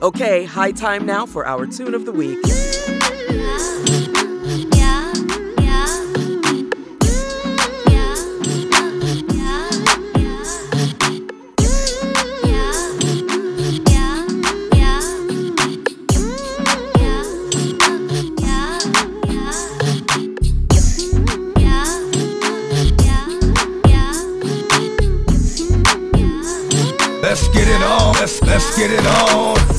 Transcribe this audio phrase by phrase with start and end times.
[0.00, 2.38] Okay, high time now for our tune of the week.
[27.20, 29.77] Let's get it on, let's let's get it on.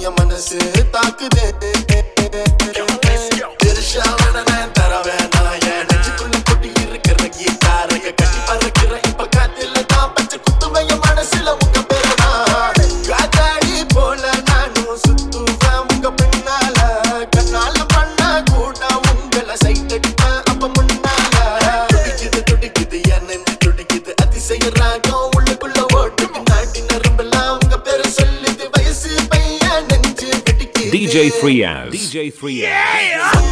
[0.00, 1.38] your man to sit, I could
[31.08, 31.62] DJ 3.
[31.90, 32.52] DJ 3.
[32.52, 33.47] Yeah!